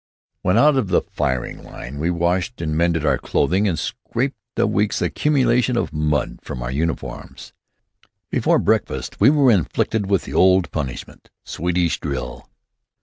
[0.41, 4.65] When out of the firing line we washed and mended our clothing and scraped a
[4.65, 7.53] week's accumulation of mud from our uniforms.
[8.31, 12.49] Before breakfast we were inflicted with the old punishment, Swedish drill.